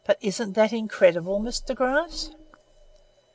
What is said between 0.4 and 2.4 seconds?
that incredible, Mr. Gryce?"